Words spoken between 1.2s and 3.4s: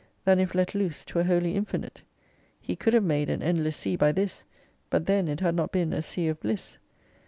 wholly infinite. He could have made